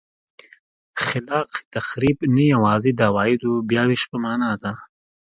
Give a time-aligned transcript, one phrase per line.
[1.05, 4.71] خلاق تخریب نه یوازې د عوایدو بیا وېش په معنا ده.